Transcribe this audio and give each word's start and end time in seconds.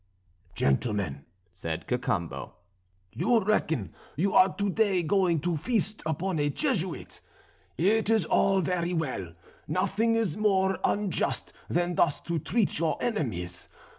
"Gentlemen," 0.55 1.25
said 1.51 1.85
Cacambo, 1.87 2.55
"you 3.13 3.39
reckon 3.43 3.93
you 4.15 4.33
are 4.33 4.51
to 4.55 4.71
day 4.71 5.03
going 5.03 5.39
to 5.41 5.55
feast 5.55 6.01
upon 6.07 6.39
a 6.39 6.49
Jesuit. 6.49 7.21
It 7.77 8.09
is 8.09 8.25
all 8.25 8.61
very 8.61 8.93
well, 8.95 9.35
nothing 9.67 10.15
is 10.15 10.35
more 10.37 10.79
unjust 10.83 11.53
than 11.69 11.93
thus 11.93 12.19
to 12.21 12.39
treat 12.39 12.79
your 12.79 12.97
enemies. 12.99 13.69